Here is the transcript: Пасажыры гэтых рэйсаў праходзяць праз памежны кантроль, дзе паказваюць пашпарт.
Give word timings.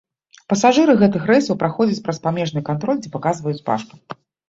Пасажыры 0.53 0.95
гэтых 1.01 1.27
рэйсаў 1.31 1.61
праходзяць 1.65 2.01
праз 2.09 2.23
памежны 2.25 2.67
кантроль, 2.73 3.01
дзе 3.07 3.15
паказваюць 3.21 3.59
пашпарт. 3.73 4.23